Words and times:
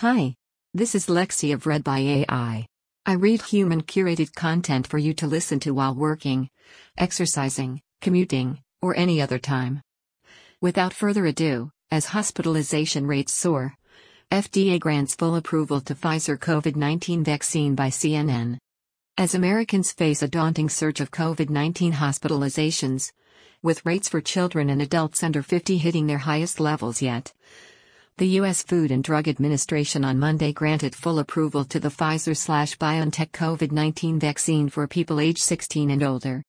Hi. 0.00 0.34
This 0.72 0.94
is 0.94 1.08
Lexi 1.08 1.52
of 1.52 1.66
Read 1.66 1.84
by 1.84 1.98
AI. 1.98 2.66
I 3.04 3.12
read 3.12 3.42
human 3.42 3.82
curated 3.82 4.34
content 4.34 4.86
for 4.86 4.96
you 4.96 5.12
to 5.12 5.26
listen 5.26 5.60
to 5.60 5.72
while 5.72 5.94
working, 5.94 6.48
exercising, 6.96 7.82
commuting, 8.00 8.62
or 8.80 8.96
any 8.96 9.20
other 9.20 9.38
time. 9.38 9.82
Without 10.62 10.94
further 10.94 11.26
ado, 11.26 11.70
as 11.90 12.06
hospitalization 12.06 13.06
rates 13.06 13.34
soar, 13.34 13.74
FDA 14.30 14.80
grants 14.80 15.14
full 15.14 15.36
approval 15.36 15.82
to 15.82 15.94
Pfizer 15.94 16.38
COVID 16.38 16.76
19 16.76 17.22
vaccine 17.22 17.74
by 17.74 17.90
CNN. 17.90 18.56
As 19.18 19.34
Americans 19.34 19.92
face 19.92 20.22
a 20.22 20.28
daunting 20.28 20.70
surge 20.70 21.02
of 21.02 21.10
COVID 21.10 21.50
19 21.50 21.92
hospitalizations, 21.92 23.12
with 23.62 23.84
rates 23.84 24.08
for 24.08 24.22
children 24.22 24.70
and 24.70 24.80
adults 24.80 25.22
under 25.22 25.42
50 25.42 25.76
hitting 25.76 26.06
their 26.06 26.24
highest 26.24 26.58
levels 26.58 27.02
yet, 27.02 27.34
the 28.20 28.36
U.S. 28.40 28.62
Food 28.62 28.90
and 28.90 29.02
Drug 29.02 29.28
Administration 29.28 30.04
on 30.04 30.18
Monday 30.18 30.52
granted 30.52 30.94
full 30.94 31.20
approval 31.20 31.64
to 31.64 31.80
the 31.80 31.88
Pfizer 31.88 32.36
BioNTech 32.76 33.30
COVID 33.30 33.72
19 33.72 34.18
vaccine 34.18 34.68
for 34.68 34.86
people 34.86 35.20
age 35.20 35.38
16 35.38 35.90
and 35.90 36.02
older. 36.02 36.42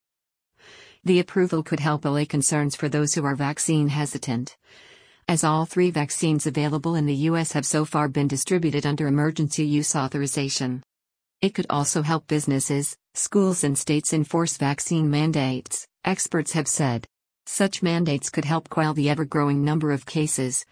The 1.06 1.22
approval 1.22 1.64
could 1.64 1.80
help 1.80 2.04
allay 2.04 2.26
concerns 2.26 2.76
for 2.76 2.90
those 2.90 3.14
who 3.14 3.24
are 3.24 3.36
vaccine 3.36 3.88
hesitant 3.88 4.58
as 5.30 5.46
all 5.46 5.66
three 5.66 5.92
vaccines 5.92 6.46
available 6.46 6.96
in 6.96 7.06
the 7.06 7.16
U.S. 7.32 7.54
have 7.54 7.66
so 7.66 7.86
far 7.86 8.10
been 8.10 8.28
distributed 8.28 8.86
under 8.86 9.08
emergency 9.08 9.64
use 9.64 9.96
authorization. 9.96 10.84
It 11.40 11.54
could 11.54 11.68
also 11.70 12.02
help 12.02 12.28
businesses, 12.28 12.98
schools, 13.14 13.64
and 13.64 13.78
states 13.78 14.12
enforce 14.12 14.58
vaccine 14.58 15.10
mandates, 15.10 15.88
experts 16.04 16.52
have 16.52 16.68
said. 16.68 17.08
Such 17.46 17.82
mandates 17.82 18.30
could 18.30 18.44
help 18.44 18.68
quell 18.68 18.94
the 18.94 19.10
ever 19.10 19.24
growing 19.24 19.64
number 19.64 19.94
of 19.94 20.06
cases, 20.06 20.66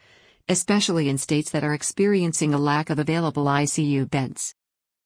especially 0.49 1.07
in 1.07 1.17
states 1.17 1.51
that 1.51 1.63
are 1.63 1.75
experiencing 1.75 2.53
a 2.53 2.57
lack 2.57 2.89
of 2.89 2.97
available 2.97 3.45
ICU 3.45 4.09
beds. 4.09 4.55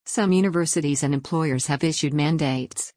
Some 0.06 0.32
universities 0.32 1.04
and 1.04 1.14
employers 1.14 1.68
have 1.68 1.84
issued 1.84 2.14
mandates, 2.14 2.94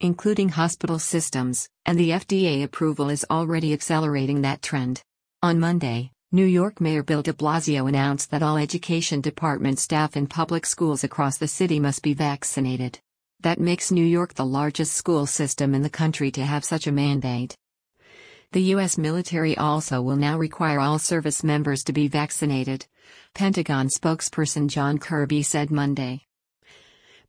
including 0.00 0.48
hospital 0.48 0.98
systems, 0.98 1.68
and 1.84 1.98
the 1.98 2.10
FDA 2.10 2.64
approval 2.64 3.10
is 3.10 3.26
already 3.30 3.72
accelerating 3.72 4.40
that 4.40 4.62
trend. 4.62 5.02
On 5.42 5.60
Monday, 5.60 6.10
New 6.32 6.46
York 6.46 6.80
Mayor 6.80 7.02
Bill 7.02 7.22
de 7.22 7.34
Blasio 7.34 7.86
announced 7.86 8.30
that 8.30 8.42
all 8.42 8.56
education 8.56 9.20
department 9.20 9.78
staff 9.78 10.16
in 10.16 10.26
public 10.26 10.64
schools 10.64 11.04
across 11.04 11.36
the 11.36 11.46
city 11.46 11.78
must 11.78 12.02
be 12.02 12.14
vaccinated. 12.14 12.98
That 13.40 13.60
makes 13.60 13.90
New 13.90 14.04
York 14.04 14.32
the 14.34 14.46
largest 14.46 14.94
school 14.94 15.26
system 15.26 15.74
in 15.74 15.82
the 15.82 15.90
country 15.90 16.30
to 16.30 16.44
have 16.44 16.64
such 16.64 16.86
a 16.86 16.92
mandate. 16.92 17.54
The 18.52 18.74
U.S. 18.74 18.98
military 18.98 19.56
also 19.56 20.02
will 20.02 20.16
now 20.16 20.36
require 20.36 20.78
all 20.78 20.98
service 20.98 21.42
members 21.42 21.82
to 21.84 21.92
be 21.94 22.06
vaccinated, 22.06 22.84
Pentagon 23.32 23.88
spokesperson 23.88 24.66
John 24.68 24.98
Kirby 24.98 25.42
said 25.42 25.70
Monday. 25.70 26.26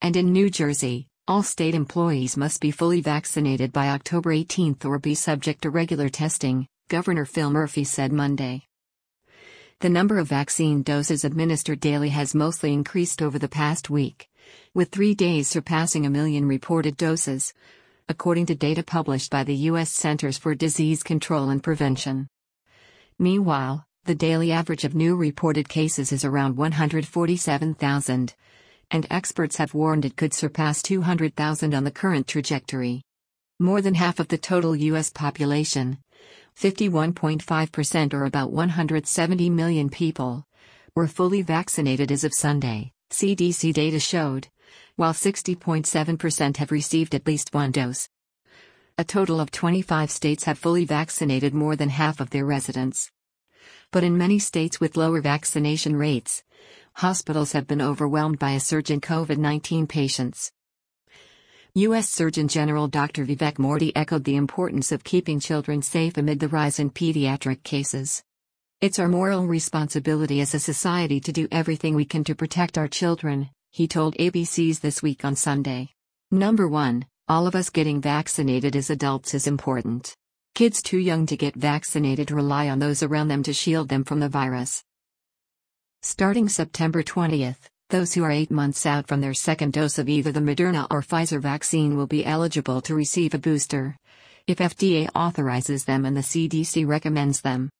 And 0.02 0.18
in 0.18 0.34
New 0.34 0.50
Jersey, 0.50 1.08
all 1.26 1.42
state 1.42 1.76
employees 1.76 2.36
must 2.36 2.60
be 2.60 2.72
fully 2.72 3.00
vaccinated 3.00 3.72
by 3.72 3.88
October 3.88 4.34
18 4.34 4.76
or 4.84 5.00
be 5.00 5.16
subject 5.16 5.62
to 5.62 5.70
regular 5.70 6.10
testing, 6.10 6.68
Governor 6.90 7.24
Phil 7.24 7.50
Murphy 7.50 7.86
said 7.86 8.12
Monday. 8.12 8.64
The 9.80 9.88
number 9.88 10.18
of 10.18 10.28
vaccine 10.28 10.84
doses 10.84 11.24
administered 11.24 11.80
daily 11.80 12.10
has 12.10 12.36
mostly 12.36 12.74
increased 12.74 13.22
over 13.22 13.40
the 13.40 13.48
past 13.48 13.90
week, 13.90 14.30
with 14.74 14.90
three 14.90 15.16
days 15.16 15.48
surpassing 15.48 16.06
a 16.06 16.10
million 16.10 16.46
reported 16.46 16.98
doses, 16.98 17.54
according 18.09 18.46
to 18.48 18.56
data 18.56 18.84
published 18.84 19.32
by 19.32 19.44
the 19.44 19.56
U.S. 19.72 19.92
Centers 19.92 20.38
for 20.38 20.56
Disease 20.56 21.04
Control 21.04 21.50
and 21.50 21.64
Prevention. 21.64 22.28
Meanwhile, 23.18 23.86
the 24.06 24.16
daily 24.16 24.52
average 24.52 24.84
of 24.84 24.95
new 24.95 25.16
reported 25.16 25.70
cases 25.70 26.12
is 26.12 26.26
around 26.26 26.58
147,000, 26.58 28.36
and 28.92 29.08
experts 29.10 29.56
have 29.56 29.73
warned 29.73 30.06
it 30.06 30.18
could 30.18 30.34
surpass 30.34 30.82
200,000 30.82 31.73
on 31.73 31.84
the 31.84 31.92
current 31.92 32.28
trajectory. 32.28 33.02
More 33.60 33.82
than 33.82 33.95
half 33.95 34.20
of 34.20 34.28
the 34.28 34.38
total 34.38 34.76
U.S. 34.76 35.10
population, 35.10 36.00
51.5% 36.60 38.14
or 38.14 38.26
about 38.26 38.52
170 38.52 39.50
million 39.50 39.89
people, 39.89 40.45
were 40.95 41.08
fully 41.08 41.42
vaccinated 41.42 42.11
as 42.11 42.23
of 42.23 42.33
Sunday, 42.33 42.92
CDC 43.10 43.73
data 43.73 44.00
showed, 44.00 44.48
while 44.95 45.14
60.7% 45.14 46.58
have 46.58 46.72
received 46.72 47.16
at 47.16 47.28
least 47.28 47.54
one 47.54 47.72
dose. 47.72 48.10
A 48.98 49.04
total 49.04 49.39
of 49.39 49.50
25 49.50 50.11
states 50.11 50.44
have 50.44 50.60
fully 50.60 50.86
vaccinated 50.86 51.54
more 51.54 51.76
than 51.76 51.89
half 51.89 52.20
of 52.20 52.30
their 52.30 52.45
residents. 52.45 53.12
But 53.92 54.04
in 54.04 54.17
many 54.17 54.39
states 54.39 54.80
with 54.80 54.98
lower 54.98 55.20
vaccination 55.22 55.95
rates, 55.95 56.44
hospitals 56.94 57.54
have 57.54 57.67
been 57.67 57.82
overwhelmed 57.82 58.38
by 58.38 58.52
a 58.52 58.60
surge 58.60 58.92
in 58.92 59.02
COVID 59.02 59.38
19 59.38 59.88
patients. 59.88 60.52
U.S. 61.76 62.08
Surgeon 62.08 62.48
General 62.48 62.88
Dr. 62.88 63.26
Vivek 63.26 63.56
Murthy 63.56 63.92
echoed 63.95 64.26
the 64.26 64.36
importance 64.36 64.92
of 64.92 65.04
keeping 65.04 65.39
children 65.39 65.82
safe 65.82 66.17
amid 66.17 66.39
the 66.39 66.48
rise 66.48 66.78
in 66.78 66.92
pediatric 66.92 67.64
cases. 67.64 68.23
It's 68.80 69.00
our 69.00 69.08
moral 69.08 69.48
responsibility 69.48 70.39
as 70.39 70.54
a 70.54 70.60
society 70.60 71.20
to 71.22 71.32
do 71.32 71.48
everything 71.52 71.95
we 71.95 72.06
can 72.06 72.23
to 72.26 72.36
protect 72.36 72.78
our 72.78 72.88
children, 72.88 73.50
he 73.73 73.88
told 73.88 74.16
ABC's 74.17 74.82
This 74.82 75.02
Week 75.02 75.26
on 75.26 75.36
Sunday. 75.36 75.89
Number 76.30 76.67
1, 76.67 77.08
all 77.28 77.48
of 77.48 77.56
us 77.56 77.72
getting 77.72 78.00
vaccinated 78.00 78.76
as 78.76 78.92
adults 78.92 79.34
is 79.34 79.48
important. 79.48 80.16
Kids 80.54 80.84
too 80.84 81.00
young 81.00 81.26
to 81.26 81.36
get 81.36 81.56
vaccinated 81.56 82.30
rely 82.30 82.70
on 82.70 82.78
those 82.78 83.02
around 83.02 83.30
them 83.30 83.42
to 83.42 83.52
shield 83.52 83.89
them 83.89 84.04
from 84.04 84.20
the 84.20 84.30
virus. 84.30 84.83
Starting 86.04 86.48
September 86.48 87.02
20th, 87.02 87.67
those 87.89 88.14
who 88.14 88.23
are 88.23 88.30
eight 88.30 88.52
months 88.52 88.86
out 88.86 89.08
from 89.08 89.22
their 89.22 89.33
second 89.33 89.73
dose 89.73 89.98
of 89.98 90.08
either 90.08 90.32
the 90.32 90.39
Moderna 90.39 90.86
or 90.92 91.02
Pfizer 91.02 91.42
vaccine 91.42 91.98
will 91.98 92.06
be 92.06 92.23
eligible 92.23 92.80
to 92.82 92.94
receive 92.94 93.33
a 93.33 93.39
booster, 93.39 93.98
if 94.45 94.60
FDA 94.60 95.10
authorizes 95.16 95.86
them 95.86 96.06
and 96.06 96.16
the 96.16 96.22
CDC 96.22 96.86
recommends 96.86 97.42
them. 97.42 97.72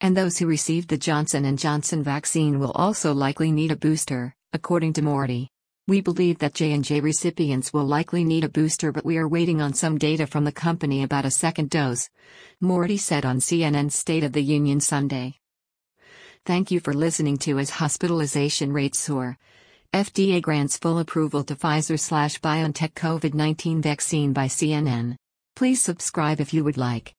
And 0.00 0.16
those 0.16 0.38
who 0.38 0.48
received 0.48 0.88
the 0.88 0.98
Johnson 0.98 1.56
& 1.56 1.56
Johnson 1.56 2.02
vaccine 2.02 2.58
will 2.58 2.72
also 2.72 3.14
likely 3.14 3.52
need 3.52 3.70
a 3.70 3.76
booster, 3.76 4.34
according 4.54 4.92
to 4.94 5.02
Murthy. 5.02 5.48
We 5.86 6.00
believe 6.00 6.38
that 6.38 6.54
J&J 6.54 7.00
recipients 7.00 7.72
will 7.72 7.84
likely 7.84 8.24
need 8.24 8.44
a 8.44 8.48
booster 8.48 8.92
but 8.92 9.04
we 9.04 9.18
are 9.18 9.28
waiting 9.28 9.60
on 9.60 9.74
some 9.74 9.98
data 9.98 10.26
from 10.26 10.44
the 10.44 10.52
company 10.52 11.02
about 11.02 11.26
a 11.26 11.30
second 11.30 11.68
dose, 11.68 12.08
Murthy 12.62 12.98
said 12.98 13.26
on 13.26 13.40
CNN's 13.40 13.94
State 13.94 14.24
of 14.24 14.32
the 14.32 14.42
Union 14.42 14.80
Sunday. 14.80 15.34
Thank 16.46 16.70
you 16.70 16.78
for 16.78 16.94
listening 16.94 17.36
to 17.38 17.58
As 17.58 17.68
Hospitalization 17.68 18.72
Rates 18.72 19.00
Soar. 19.00 19.36
FDA 19.92 20.40
grants 20.40 20.78
full 20.78 21.00
approval 21.00 21.42
to 21.44 21.56
Pfizer 21.56 21.98
slash 21.98 22.40
BioNTech 22.40 22.94
COVID 22.94 23.34
19 23.34 23.82
vaccine 23.82 24.32
by 24.32 24.46
CNN. 24.46 25.16
Please 25.56 25.82
subscribe 25.82 26.40
if 26.40 26.54
you 26.54 26.62
would 26.62 26.76
like. 26.76 27.14